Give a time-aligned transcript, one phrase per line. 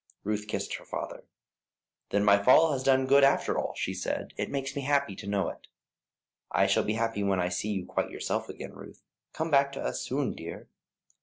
[0.23, 1.25] Ruth kissed her father.
[2.09, 4.33] "Then my fall has done good after all," she said.
[4.35, 5.67] "It makes me happy to know it."
[6.51, 9.03] "I shall be happy when I see you quite yourself again, Ruth.
[9.31, 10.69] Come back to us soon, dear."